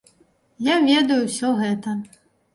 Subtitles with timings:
[0.67, 1.97] Я ведаю ўсё гэта.